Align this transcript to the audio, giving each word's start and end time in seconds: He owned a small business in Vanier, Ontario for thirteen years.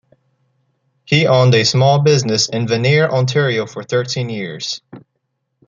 He 1.05 1.27
owned 1.27 1.53
a 1.53 1.63
small 1.63 1.99
business 2.01 2.49
in 2.49 2.65
Vanier, 2.65 3.07
Ontario 3.07 3.67
for 3.67 3.83
thirteen 3.83 4.29
years. 4.31 4.81